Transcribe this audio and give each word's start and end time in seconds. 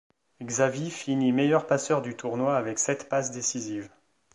Xavi 0.41 0.89
finit 0.89 1.31
meilleur 1.31 1.67
passeur 1.67 2.01
du 2.01 2.15
tournoi 2.15 2.57
avec 2.57 2.79
sept 2.79 3.07
passes 3.07 3.29
décisives. 3.29 3.91